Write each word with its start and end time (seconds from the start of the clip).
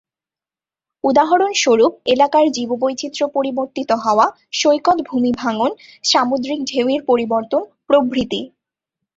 উদাহরণস্বরূপ, 1.03 1.91
এলাকার 2.05 2.45
জীববৈচিত্র্য 2.51 3.23
পরিবর্তিত 3.27 3.89
হওয়া, 4.03 4.25
সৈকত 4.53 4.97
ভূমি 5.01 5.31
ভাঙন, 5.37 5.71
সামুদ্রিক 6.03 6.59
ঢেউয়ের 6.65 7.01
পরিবর্তন 7.03 7.61
প্রভৃতি। 7.87 8.41